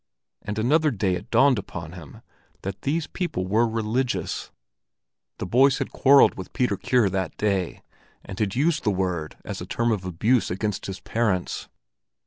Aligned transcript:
And 0.41 0.57
another 0.57 0.89
day 0.89 1.13
it 1.13 1.29
dawned 1.29 1.59
upon 1.59 1.91
him 1.91 2.21
that 2.63 2.81
these 2.81 3.05
people 3.05 3.45
were 3.45 3.67
religious; 3.67 4.49
the 5.37 5.45
boys 5.45 5.77
had 5.77 5.91
quarrelled 5.91 6.33
with 6.39 6.53
Peter 6.53 6.75
Kure 6.75 7.07
that 7.07 7.37
day, 7.37 7.83
and 8.25 8.39
had 8.39 8.55
used 8.55 8.83
the 8.83 8.89
word 8.89 9.37
as 9.45 9.61
a 9.61 9.67
term 9.67 9.91
of 9.91 10.03
abuse 10.03 10.49
against 10.49 10.87
his 10.87 10.99
parents. 11.01 11.69